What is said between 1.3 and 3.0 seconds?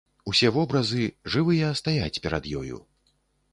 жывыя, стаяць перад ёю.